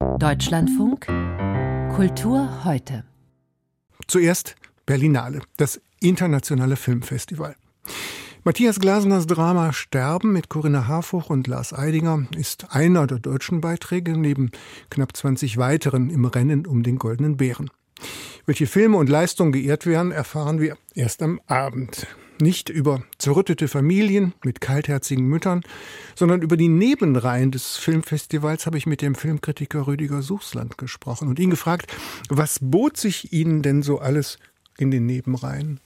Deutschlandfunk 0.00 1.06
Kultur 1.94 2.64
heute. 2.64 3.04
Zuerst 4.06 4.56
Berlinale, 4.86 5.40
das 5.58 5.80
internationale 6.00 6.76
Filmfestival. 6.76 7.54
Matthias 8.44 8.80
Glasners 8.80 9.26
Drama 9.26 9.74
Sterben 9.74 10.32
mit 10.32 10.48
Corinna 10.48 10.86
Harfuch 10.86 11.28
und 11.28 11.46
Lars 11.46 11.74
Eidinger 11.74 12.26
ist 12.34 12.74
einer 12.74 13.06
der 13.06 13.18
deutschen 13.18 13.60
Beiträge 13.60 14.16
neben 14.16 14.50
knapp 14.88 15.14
20 15.14 15.58
weiteren 15.58 16.08
im 16.08 16.24
Rennen 16.24 16.66
um 16.66 16.82
den 16.82 16.98
Goldenen 16.98 17.36
Bären. 17.36 17.70
Welche 18.46 18.66
Filme 18.66 18.96
und 18.96 19.10
Leistungen 19.10 19.52
geehrt 19.52 19.84
werden, 19.84 20.12
erfahren 20.12 20.60
wir 20.60 20.78
erst 20.94 21.22
am 21.22 21.40
Abend. 21.46 22.06
Nicht 22.40 22.70
über 22.70 23.02
zerrüttete 23.18 23.68
Familien 23.68 24.32
mit 24.44 24.60
kaltherzigen 24.60 25.26
Müttern, 25.26 25.62
sondern 26.14 26.40
über 26.40 26.56
die 26.56 26.68
Nebenreihen 26.68 27.50
des 27.50 27.76
Filmfestivals 27.76 28.64
habe 28.64 28.78
ich 28.78 28.86
mit 28.86 29.02
dem 29.02 29.14
Filmkritiker 29.14 29.86
Rüdiger 29.86 30.22
Suchsland 30.22 30.78
gesprochen 30.78 31.28
und 31.28 31.38
ihn 31.38 31.50
gefragt, 31.50 31.94
was 32.28 32.58
bot 32.62 32.96
sich 32.96 33.32
Ihnen 33.32 33.62
denn 33.62 33.82
so 33.82 33.98
alles 33.98 34.38
in 34.78 34.90
den 34.90 35.04
Nebenreihen? 35.04 35.80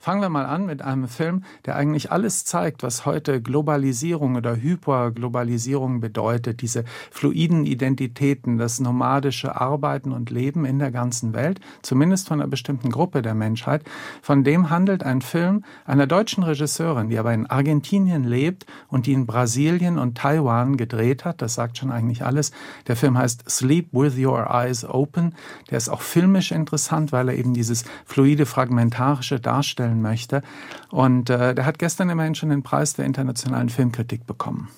Fangen 0.00 0.20
wir 0.20 0.28
mal 0.28 0.46
an 0.46 0.66
mit 0.66 0.82
einem 0.82 1.08
Film, 1.08 1.44
der 1.64 1.76
eigentlich 1.76 2.12
alles 2.12 2.44
zeigt, 2.44 2.82
was 2.82 3.06
heute 3.06 3.40
Globalisierung 3.42 4.36
oder 4.36 4.56
Hyperglobalisierung 4.56 6.00
bedeutet. 6.00 6.62
Diese 6.62 6.84
fluiden 7.10 7.66
Identitäten, 7.66 8.58
das 8.58 8.80
nomadische 8.80 9.60
Arbeiten 9.60 10.12
und 10.12 10.30
Leben 10.30 10.64
in 10.64 10.78
der 10.78 10.90
ganzen 10.90 11.34
Welt, 11.34 11.60
zumindest 11.82 12.28
von 12.28 12.40
einer 12.40 12.48
bestimmten 12.48 12.90
Gruppe 12.90 13.22
der 13.22 13.34
Menschheit. 13.34 13.84
Von 14.22 14.44
dem 14.44 14.70
handelt 14.70 15.02
ein 15.02 15.22
Film 15.22 15.64
einer 15.84 16.06
deutschen 16.06 16.42
Regisseurin, 16.42 17.08
die 17.08 17.18
aber 17.18 17.34
in 17.34 17.46
Argentinien 17.46 18.24
lebt 18.24 18.66
und 18.88 19.06
die 19.06 19.12
in 19.12 19.26
Brasilien 19.26 19.98
und 19.98 20.16
Taiwan 20.16 20.76
gedreht 20.76 21.24
hat. 21.24 21.42
Das 21.42 21.54
sagt 21.54 21.78
schon 21.78 21.90
eigentlich 21.90 22.24
alles. 22.24 22.52
Der 22.86 22.96
Film 22.96 23.18
heißt 23.18 23.50
Sleep 23.50 23.88
with 23.92 24.16
Your 24.18 24.48
Eyes 24.50 24.84
Open. 24.84 25.34
Der 25.70 25.78
ist 25.78 25.88
auch 25.88 26.00
filmisch 26.00 26.52
interessant, 26.52 27.12
weil 27.12 27.28
er 27.28 27.36
eben 27.36 27.54
dieses 27.54 27.84
fluide, 28.04 28.46
fragmentarische 28.46 29.40
darstellt 29.40 29.65
darstellen 29.66 30.00
möchte. 30.00 30.42
Und 30.90 31.30
äh, 31.30 31.54
der 31.54 31.66
hat 31.66 31.78
gestern 31.78 32.10
immerhin 32.10 32.34
schon 32.34 32.50
den 32.50 32.62
Preis 32.62 32.94
der 32.94 33.04
internationalen 33.04 33.68
Filmkritik 33.68 34.26
bekommen. 34.26 34.68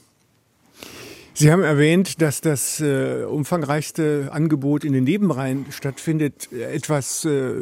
Sie 1.35 1.53
haben 1.53 1.63
erwähnt, 1.63 2.21
dass 2.21 2.41
das 2.41 2.81
äh, 2.81 3.23
umfangreichste 3.23 4.31
Angebot 4.33 4.83
in 4.83 4.93
den 4.93 5.05
Nebenreihen 5.05 5.67
stattfindet. 5.71 6.53
Etwas 6.53 7.25
äh, 7.25 7.53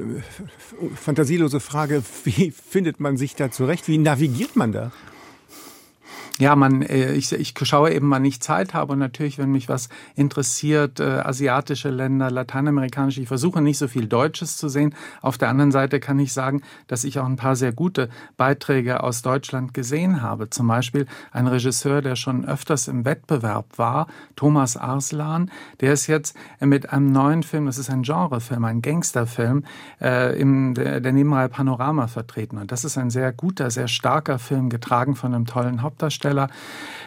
fantasielose 0.95 1.61
Frage, 1.61 2.03
wie 2.25 2.53
findet 2.53 3.01
man 3.01 3.19
sich 3.19 3.35
da 3.35 3.51
zurecht? 3.51 3.87
Wie 3.87 3.99
navigiert 3.99 4.57
man 4.57 4.73
da? 4.73 4.93
Ja, 6.39 6.55
man, 6.55 6.83
äh, 6.83 7.13
ich, 7.13 7.33
ich 7.33 7.55
schaue 7.63 7.93
eben, 7.93 8.11
wann 8.11 8.25
ich 8.25 8.41
Zeit 8.41 8.75
habe 8.75 8.93
und 8.93 8.99
natürlich, 8.99 9.39
wenn 9.39 9.51
mich 9.51 9.71
was 9.71 9.89
interessiert, 10.17 11.01
äh, 11.01 11.05
asiatische 11.05 11.89
Länder, 11.89 12.31
lateinamerikanische, 12.31 13.23
ich 13.23 13.29
versuche 13.29 13.63
nicht 13.63 13.79
so 13.79 13.89
viel 13.89 14.07
Deutsches 14.07 14.59
zu 14.59 14.69
sehen. 14.69 14.95
Auf 15.23 15.39
der 15.39 15.49
anderen 15.49 15.73
Seite 15.73 15.99
kann 15.99 16.19
ich 16.19 16.35
sagen, 16.35 16.61
dass 16.89 17.05
ich 17.05 17.19
auch 17.19 17.25
ein 17.25 17.37
paar 17.37 17.57
sehr 17.57 17.73
gute 17.73 18.11
Beiträge 18.37 19.03
aus 19.03 19.23
Deutschland 19.23 19.73
gesehen 19.73 20.21
habe. 20.21 20.51
Zum 20.51 20.67
Beispiel 20.67 21.07
ein 21.33 21.47
Regisseur, 21.47 22.03
der 22.03 22.17
schon 22.17 22.45
öfters 22.45 22.87
im 22.89 23.07
Wettbewerb 23.07 23.79
war, 23.79 24.07
Thomas 24.37 24.77
Arslan, 24.77 25.51
der 25.81 25.95
ist 25.95 26.07
jetzt 26.07 26.37
mit 26.61 26.93
einem 26.93 27.13
neuen 27.13 27.45
Film, 27.45 27.65
das 27.65 27.79
ist 27.79 27.89
ein 27.89 28.03
Genrefilm, 28.03 28.65
ein 28.67 28.83
Gangsterfilm, 28.83 29.65
äh, 30.03 30.39
in 30.39 30.75
der, 30.75 31.01
der 31.01 31.13
Nebenreihe 31.13 31.49
Panorama 31.49 32.09
vertreten. 32.09 32.59
Und 32.59 32.73
das 32.73 32.85
ist 32.85 32.99
ein 32.99 33.09
sehr 33.09 33.33
guter, 33.33 33.71
sehr 33.71 33.89
starker 33.89 34.39
Film, 34.39 34.69
getragen 34.69 35.17
von 35.17 35.35
einem 35.35 35.47
tollen 35.47 35.81
Hauptdarsteller. 35.81 36.26
Hauptdarsteller. 36.27 36.49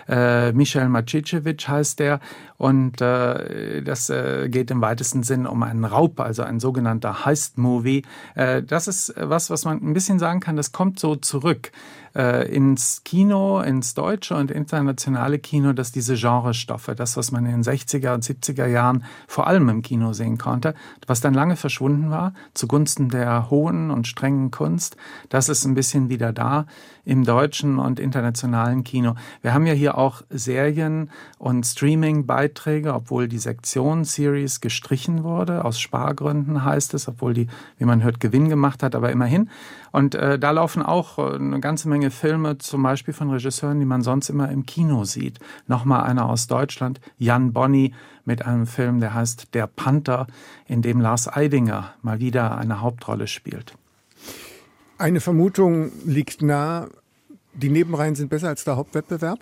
Äh, 0.08 0.54
Michel 0.54 0.90
Macicevic 0.90 1.68
heißt 1.68 2.00
der. 2.00 2.20
Und 2.58 3.00
äh, 3.00 3.84
das 3.84 4.10
äh, 4.10 4.50
geht 4.50 4.72
im 4.72 4.82
weitesten 4.82 5.24
Sinn 5.24 5.46
um 5.46 5.62
einen 5.62 5.86
Raub, 5.86 6.20
also 6.20 6.42
ein 6.44 6.60
sogenannter 6.60 7.26
Heist-Movie. 7.26 8.04
Äh, 8.36 8.64
das 8.64 8.88
ist 8.88 9.14
was, 9.16 9.50
was 9.50 9.66
man 9.66 9.78
ein 9.78 9.94
bisschen 9.94 10.18
sagen 10.18 10.40
kann, 10.40 10.56
das 10.56 10.72
kommt 10.72 11.00
so 11.00 11.16
zurück 11.16 11.72
äh, 12.16 12.48
ins 12.54 13.04
Kino, 13.04 13.62
ins 13.62 13.94
deutsche 13.94 14.36
und 14.36 14.52
internationale 14.52 15.40
Kino, 15.40 15.74
dass 15.74 15.92
diese 15.92 16.16
Genrestoffe, 16.16 16.96
das, 16.96 17.18
was 17.18 17.32
man 17.32 17.46
in 17.46 17.52
den 17.52 17.64
60er 17.64 18.14
und 18.14 18.24
70er 18.24 18.66
Jahren 18.66 19.04
vor 19.28 19.48
allem 19.48 19.70
im 19.70 19.82
Kino 19.82 20.14
sehen 20.14 20.38
konnte, 20.38 20.74
was 21.08 21.22
dann 21.22 21.34
lange 21.34 21.56
verschwunden 21.56 22.10
war, 22.10 22.34
zugunsten 22.54 23.10
der 23.10 23.50
hohen 23.50 23.92
und 23.92 24.08
strengen 24.08 24.52
Kunst, 24.52 24.98
das 25.30 25.50
ist 25.50 25.66
ein 25.66 25.74
bisschen 25.74 26.10
wieder 26.10 26.34
da 26.34 26.66
im 27.06 27.26
deutschen 27.26 27.80
und 27.80 28.00
internationalen 28.00 28.84
Kino. 28.84 29.16
Wir 29.42 29.54
haben 29.54 29.66
ja 29.66 29.74
hier 29.74 29.98
auch 29.98 30.22
Serien 30.30 31.10
und 31.40 31.66
Streaming-Beiträge, 31.66 32.94
obwohl 32.94 33.28
die 33.28 33.40
Sektion-Series 33.40 34.62
gestrichen 34.62 35.24
wurde, 35.24 35.66
aus 35.66 35.80
Spargründen 35.80 36.64
heißt 36.64 36.94
es, 36.94 37.08
obwohl 37.08 37.34
die, 37.34 37.48
wie 37.78 37.86
man 37.86 38.04
hört, 38.04 38.20
Gewinn 38.20 38.50
gemacht 38.50 38.84
hat, 38.84 38.96
aber 38.96 39.12
immerhin. 39.12 39.50
Und 39.92 40.16
äh, 40.16 40.38
da 40.40 40.52
laufen 40.52 40.82
auch 40.82 41.18
äh, 41.18 41.36
eine 41.36 41.60
ganze 41.60 41.90
Menge 41.90 42.12
Filme, 42.12 42.58
zum 42.58 42.84
Beispiel 42.84 43.14
von 43.14 43.30
Regisseuren, 43.30 43.80
die 43.80 43.86
man 43.86 44.02
sonst 44.02 44.30
immer 44.30 44.50
im 44.50 44.66
Kino 44.66 45.04
sieht. 45.04 45.40
Nochmal 45.68 46.04
einer 46.04 46.30
aus 46.30 46.48
Deutschland, 46.48 47.00
Jan 47.18 47.54
Bonny, 47.54 47.94
mit 48.26 48.46
einem 48.46 48.68
Film, 48.68 49.00
der 49.00 49.14
heißt 49.14 49.56
Der 49.56 49.68
Panther, 49.68 50.28
in 50.68 50.82
dem 50.82 51.02
Lars 51.02 51.28
Eidinger 51.28 51.94
mal 52.02 52.20
wieder 52.20 52.58
eine 52.58 52.82
Hauptrolle 52.82 53.28
spielt. 53.28 53.74
Eine 54.98 55.20
Vermutung 55.20 55.92
liegt 56.06 56.42
nahe, 56.42 56.90
die 57.54 57.70
Nebenreihen 57.70 58.16
sind 58.16 58.30
besser 58.30 58.50
als 58.50 58.64
der 58.64 58.76
Hauptwettbewerb? 58.76 59.40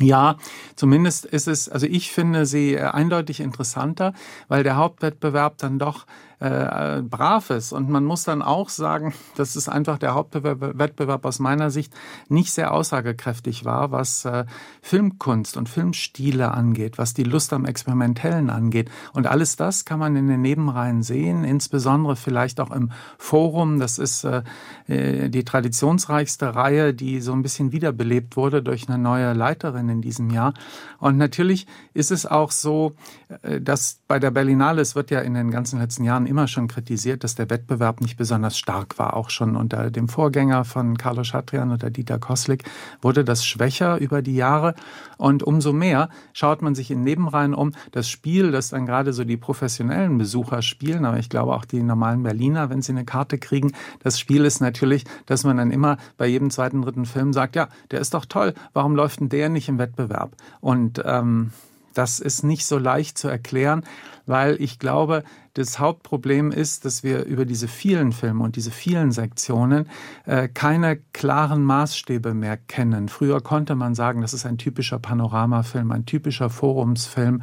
Ja, 0.00 0.36
zumindest 0.74 1.24
ist 1.24 1.46
es, 1.46 1.68
also 1.68 1.86
ich 1.86 2.10
finde 2.12 2.46
sie 2.46 2.74
äh, 2.74 2.80
eindeutig 2.80 3.40
interessanter, 3.40 4.12
weil 4.48 4.64
der 4.64 4.76
Hauptwettbewerb 4.76 5.58
dann 5.58 5.78
doch 5.78 6.06
äh, 6.40 7.02
brav 7.02 7.50
ist. 7.50 7.72
Und 7.72 7.88
man 7.88 8.04
muss 8.04 8.24
dann 8.24 8.42
auch 8.42 8.68
sagen, 8.68 9.14
dass 9.36 9.56
es 9.56 9.68
einfach 9.68 9.98
der 9.98 10.14
Hauptwettbewerb 10.14 11.24
aus 11.24 11.38
meiner 11.38 11.70
Sicht 11.70 11.92
nicht 12.28 12.52
sehr 12.52 12.72
aussagekräftig 12.72 13.64
war, 13.64 13.90
was 13.90 14.24
äh, 14.24 14.44
Filmkunst 14.82 15.56
und 15.56 15.68
Filmstile 15.68 16.52
angeht, 16.52 16.98
was 16.98 17.14
die 17.14 17.24
Lust 17.24 17.52
am 17.52 17.64
Experimentellen 17.64 18.50
angeht. 18.50 18.90
Und 19.12 19.26
alles 19.26 19.56
das 19.56 19.84
kann 19.84 19.98
man 19.98 20.16
in 20.16 20.28
den 20.28 20.42
Nebenreihen 20.42 21.02
sehen, 21.02 21.44
insbesondere 21.44 22.16
vielleicht 22.16 22.60
auch 22.60 22.70
im 22.70 22.90
Forum. 23.18 23.78
Das 23.78 23.98
ist 23.98 24.24
äh, 24.24 24.42
äh 24.88 25.28
die 25.28 25.44
traditionsreichste 25.44 26.54
Reihe, 26.54 26.94
die 26.94 27.20
so 27.20 27.32
ein 27.32 27.42
bisschen 27.42 27.72
wiederbelebt 27.72 28.36
wurde 28.36 28.62
durch 28.62 28.88
eine 28.88 28.98
neue 28.98 29.32
Leiterin 29.32 29.88
in 29.88 30.00
diesem 30.00 30.30
Jahr. 30.30 30.54
Und 30.98 31.16
natürlich 31.16 31.66
ist 31.92 32.10
es 32.10 32.26
auch 32.26 32.50
so, 32.50 32.94
äh, 33.42 33.60
dass 33.60 34.00
bei 34.08 34.18
der 34.18 34.30
Berlinale, 34.30 34.82
es 34.82 34.94
wird 34.94 35.10
ja 35.10 35.20
in 35.20 35.34
den 35.34 35.50
ganzen 35.50 35.80
letzten 35.80 36.04
Jahren 36.04 36.26
immer 36.34 36.48
schon 36.48 36.66
kritisiert, 36.66 37.22
dass 37.22 37.36
der 37.36 37.48
Wettbewerb 37.48 38.00
nicht 38.00 38.16
besonders 38.16 38.58
stark 38.58 38.98
war. 38.98 39.14
Auch 39.14 39.30
schon 39.30 39.54
unter 39.54 39.92
dem 39.92 40.08
Vorgänger 40.08 40.64
von 40.64 40.98
Carlo 40.98 41.22
Schatrian 41.22 41.70
oder 41.70 41.90
Dieter 41.90 42.18
Koslik 42.18 42.64
wurde 43.00 43.22
das 43.22 43.46
schwächer 43.46 43.98
über 43.98 44.20
die 44.20 44.34
Jahre. 44.34 44.74
Und 45.16 45.44
umso 45.44 45.72
mehr 45.72 46.08
schaut 46.32 46.60
man 46.60 46.74
sich 46.74 46.90
in 46.90 47.04
Nebenreihen 47.04 47.54
um. 47.54 47.70
Das 47.92 48.08
Spiel, 48.08 48.50
das 48.50 48.70
dann 48.70 48.84
gerade 48.84 49.12
so 49.12 49.22
die 49.22 49.36
professionellen 49.36 50.18
Besucher 50.18 50.60
spielen, 50.60 51.04
aber 51.04 51.20
ich 51.20 51.28
glaube 51.28 51.54
auch 51.54 51.64
die 51.64 51.84
normalen 51.84 52.24
Berliner, 52.24 52.68
wenn 52.68 52.82
sie 52.82 52.90
eine 52.90 53.04
Karte 53.04 53.38
kriegen, 53.38 53.70
das 54.02 54.18
Spiel 54.18 54.44
ist 54.44 54.60
natürlich, 54.60 55.04
dass 55.26 55.44
man 55.44 55.58
dann 55.58 55.70
immer 55.70 55.98
bei 56.16 56.26
jedem 56.26 56.50
zweiten, 56.50 56.82
dritten 56.82 57.06
Film 57.06 57.32
sagt, 57.32 57.54
ja, 57.54 57.68
der 57.92 58.00
ist 58.00 58.12
doch 58.12 58.24
toll, 58.24 58.54
warum 58.72 58.96
läuft 58.96 59.20
denn 59.20 59.28
der 59.28 59.50
nicht 59.50 59.68
im 59.68 59.78
Wettbewerb? 59.78 60.32
Und 60.60 61.00
ähm, 61.04 61.52
das 61.94 62.20
ist 62.20 62.42
nicht 62.42 62.66
so 62.66 62.78
leicht 62.78 63.16
zu 63.18 63.28
erklären, 63.28 63.84
weil 64.26 64.60
ich 64.60 64.78
glaube, 64.78 65.24
das 65.54 65.78
Hauptproblem 65.78 66.50
ist, 66.50 66.84
dass 66.84 67.04
wir 67.04 67.24
über 67.24 67.44
diese 67.44 67.68
vielen 67.68 68.12
Filme 68.12 68.42
und 68.42 68.56
diese 68.56 68.70
vielen 68.70 69.12
Sektionen 69.12 69.88
äh, 70.26 70.48
keine 70.48 70.96
klaren 71.12 71.62
Maßstäbe 71.62 72.34
mehr 72.34 72.56
kennen. 72.56 73.08
Früher 73.08 73.40
konnte 73.40 73.74
man 73.76 73.94
sagen, 73.94 74.20
das 74.20 74.34
ist 74.34 74.46
ein 74.46 74.58
typischer 74.58 74.98
Panoramafilm, 74.98 75.92
ein 75.92 76.06
typischer 76.06 76.50
Forumsfilm 76.50 77.42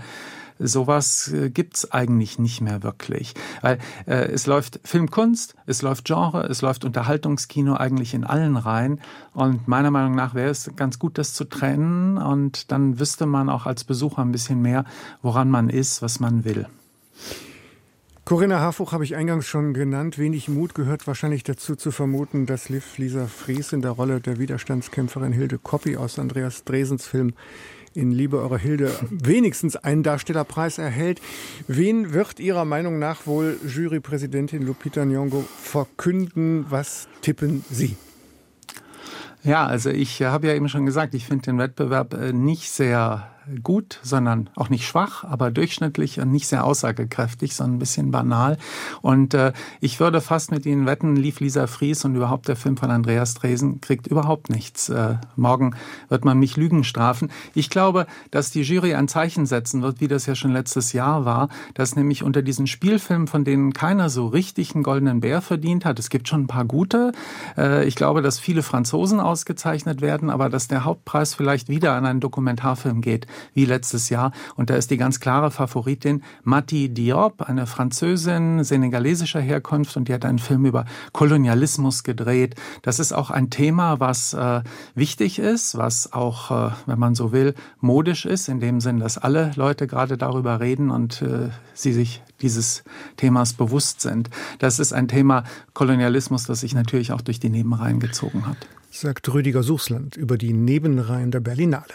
sowas 0.62 1.32
äh, 1.34 1.50
gibt's 1.50 1.92
eigentlich 1.92 2.40
nicht 2.40 2.62
mehr 2.62 2.84
wirklich. 2.84 3.34
Weil 3.62 3.80
äh, 4.06 4.32
es 4.32 4.48
läuft 4.48 4.80
Filmkunst, 4.84 5.56
es 5.66 5.82
läuft 5.82 6.06
Genre, 6.06 6.44
es 6.48 6.62
läuft 6.62 6.86
Unterhaltungskino 6.86 7.76
eigentlich 7.76 8.14
in 8.14 8.24
allen 8.24 8.58
Reihen. 8.58 9.00
Und 9.34 9.68
meiner 9.68 9.92
Meinung 9.92 10.16
nach 10.16 10.34
wäre 10.34 10.50
es 10.50 10.72
ganz 10.76 11.00
gut, 11.00 11.18
das 11.18 11.34
zu 11.34 11.46
trennen. 11.46 12.18
Und 12.18 12.72
dann 12.72 13.00
wüsste 13.00 13.26
man 13.26 13.50
auch 13.50 13.66
als 13.66 13.84
Besucher 13.84 14.22
ein 14.22 14.32
bisschen 14.32 14.62
mehr, 14.62 14.86
woran 15.22 15.50
man 15.50 15.70
ist, 15.70 16.02
was 16.02 16.20
man 16.20 16.46
will. 16.46 16.68
Corinna 18.24 18.60
Harfuch 18.60 18.92
habe 18.92 19.04
ich 19.04 19.16
eingangs 19.16 19.48
schon 19.48 19.74
genannt. 19.74 20.18
Wenig 20.20 20.48
Mut 20.48 20.76
gehört 20.76 21.08
wahrscheinlich 21.08 21.44
dazu 21.44 21.76
zu 21.76 21.92
vermuten, 21.92 22.46
dass 22.46 22.70
Liv 22.70 22.98
Lisa 22.98 23.26
Fries 23.26 23.74
in 23.74 23.82
der 23.82 23.92
Rolle 23.92 24.22
der 24.22 24.38
Widerstandskämpferin 24.38 25.34
Hilde 25.34 25.58
Koppi 25.58 25.98
aus 25.98 26.20
Andreas 26.20 26.64
Dresens 26.64 27.08
Film 27.08 27.34
in 27.94 28.12
Liebe 28.12 28.38
eurer 28.40 28.60
Hilde 28.60 28.92
wenigstens 29.10 29.76
einen 29.76 30.04
Darstellerpreis 30.04 30.78
erhält. 30.78 31.20
Wen 31.68 32.14
wird 32.14 32.40
Ihrer 32.40 32.64
Meinung 32.64 33.00
nach 33.00 33.26
wohl 33.26 33.60
Jurypräsidentin 33.68 34.62
Lupita 34.62 35.02
Nyong'o 35.02 35.44
verkünden? 35.58 36.68
Was 36.70 37.08
tippen 37.22 37.66
Sie? 37.70 37.98
Ja, 39.44 39.66
also 39.66 39.90
ich 39.90 40.22
habe 40.22 40.48
ja 40.48 40.54
eben 40.54 40.70
schon 40.70 40.86
gesagt, 40.86 41.16
ich 41.16 41.26
finde 41.26 41.46
den 41.46 41.58
Wettbewerb 41.58 42.14
äh, 42.14 42.32
nicht 42.32 42.70
sehr 42.70 43.32
gut, 43.64 44.00
sondern 44.04 44.50
auch 44.56 44.70
nicht 44.70 44.86
schwach, 44.86 45.24
aber 45.24 45.52
durchschnittlich 45.52 46.20
und 46.20 46.32
nicht 46.32 46.48
sehr 46.48 46.64
aussagekräftig, 46.64 47.56
sondern 47.56 47.76
ein 47.76 47.80
bisschen 47.80 48.12
banal. 48.12 48.58
Und 49.02 49.34
äh, 49.34 49.54
ich 49.80 50.00
würde 50.00 50.22
fast 50.22 50.52
mit 50.52 50.66
Ihnen 50.66 50.86
wetten, 50.86 51.16
lief 51.16 51.40
Lisa 51.40 51.68
Fries 51.68 52.06
und 52.06 52.16
überhaupt 52.16 52.48
der 52.48 52.56
Film 52.56 52.78
von 52.78 52.92
Andreas 52.92 53.34
Dresen 53.34 53.82
kriegt 53.82 54.08
überhaupt 54.08 54.50
nichts. 54.50 54.90
Äh, 54.90 55.16
morgen 55.36 55.76
wird 56.10 56.24
man 56.24 56.38
mich 56.38 56.56
Lügen 56.56 56.84
strafen. 56.84 57.32
Ich 57.56 57.70
glaube, 57.70 58.06
dass 58.30 58.52
die 58.52 58.62
Jury 58.62 58.94
ein 58.94 59.08
Zeichen 59.08 59.46
setzen 59.46 59.82
wird, 59.82 60.02
wie 60.02 60.08
das 60.08 60.28
ja 60.28 60.36
schon 60.36 60.52
letztes 60.52 60.94
Jahr 60.94 61.26
war, 61.26 61.50
dass 61.74 61.96
nämlich 61.96 62.24
unter 62.24 62.44
diesen 62.44 62.68
Spielfilmen, 62.68 63.28
von 63.28 63.44
denen 63.44 63.74
keiner 63.74 64.10
so 64.10 64.28
richtig 64.28 64.76
einen 64.76 64.84
goldenen 64.84 65.20
Bär 65.20 65.42
verdient 65.42 65.86
hat, 65.86 65.98
es 65.98 66.10
gibt 66.10 66.28
schon 66.28 66.42
ein 66.42 66.48
paar 66.48 66.66
gute. 66.66 67.12
Äh, 67.58 67.86
ich 67.86 67.96
glaube, 67.96 68.22
dass 68.22 68.40
viele 68.40 68.62
Franzosen 68.62 69.20
ausgezeichnet 69.20 70.02
werden, 70.02 70.30
aber 70.30 70.50
dass 70.50 70.68
der 70.68 70.86
Hauptpreis 70.86 71.34
vielleicht 71.34 71.70
wieder 71.70 71.94
an 71.94 72.06
einen 72.06 72.20
Dokumentarfilm 72.20 73.02
geht 73.02 73.26
wie 73.54 73.66
letztes 73.66 74.10
Jahr. 74.10 74.32
Und 74.56 74.70
da 74.70 74.76
ist 74.76 74.92
die 74.92 74.98
ganz 74.98 75.20
klare 75.20 75.52
Favoritin 75.52 76.24
Mati 76.44 76.90
Diop, 76.90 77.42
eine 77.42 77.68
Französin 77.68 78.64
senegalesischer 78.64 79.42
Herkunft 79.42 79.98
und 79.98 80.08
die 80.08 80.14
hat 80.14 80.26
einen 80.26 80.40
Film 80.40 80.66
über 80.66 80.86
Kolonialismus 81.14 82.04
gedreht. 82.04 82.56
Das 82.82 83.00
ist 83.00 83.14
auch 83.14 83.30
ein 83.30 83.50
Thema, 83.50 84.00
was 84.00 84.34
äh, 84.34 84.62
wichtig 84.96 85.40
ist, 85.40 85.78
was 85.78 86.14
auch, 86.14 86.52
äh, 86.52 86.72
wenn 86.86 87.00
man 87.00 87.16
so 87.16 87.32
will, 87.32 87.54
modisch 87.80 88.26
ist, 88.26 88.50
in 88.50 88.60
dem 88.60 88.82
Sinn, 88.82 89.00
dass 89.00 89.18
alle 89.18 89.52
Leute 89.56 89.88
gerade 89.88 90.18
darüber 90.18 90.60
reden 90.60 90.92
und 90.92 91.22
äh, 91.22 91.50
sie 91.74 91.94
sich 91.94 92.24
dieses 92.42 92.84
Themas 93.18 93.54
bewusst 93.54 94.02
sind. 94.02 94.30
Das 94.60 94.80
ist 94.80 94.94
ein 94.94 95.08
Thema 95.08 95.44
Kolonialismus, 95.74 96.46
das 96.46 96.62
sich 96.62 96.74
natürlich 96.74 97.12
auch 97.12 97.22
durch 97.22 97.40
die 97.40 97.50
Nebenreihen 97.50 98.00
gezogen 98.00 98.46
hat. 98.48 98.58
Sagt 98.90 99.34
Rüdiger 99.34 99.64
Suchsland 99.64 100.18
über 100.18 100.38
die 100.38 100.54
Nebenreihen 100.54 101.32
der 101.32 101.40
Berlinale. 101.40 101.94